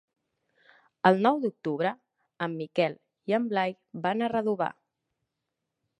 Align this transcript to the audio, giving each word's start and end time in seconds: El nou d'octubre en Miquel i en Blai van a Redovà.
El 1.09 1.19
nou 1.27 1.37
d'octubre 1.43 1.91
en 2.47 2.57
Miquel 2.63 2.97
i 3.33 3.39
en 3.41 3.45
Blai 3.53 3.77
van 4.07 4.25
a 4.29 4.35
Redovà. 4.37 4.71